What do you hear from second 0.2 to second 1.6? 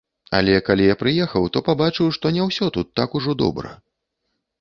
Але калі я прыехаў,